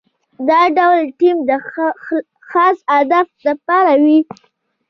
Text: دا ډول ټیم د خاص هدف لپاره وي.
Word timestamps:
دا 0.47 0.61
ډول 0.77 0.99
ټیم 1.19 1.37
د 1.49 1.51
خاص 2.51 2.77
هدف 2.93 3.27
لپاره 3.47 3.91
وي. 4.03 4.19